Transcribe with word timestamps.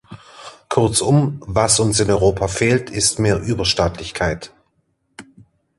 Kurzum, 0.67 1.37
was 1.45 1.79
uns 1.79 1.99
in 1.99 2.09
Europa 2.09 2.47
fehlt 2.47 2.89
ist 2.89 3.19
mehr 3.19 3.37
Überstaatlichkeit. 3.39 4.51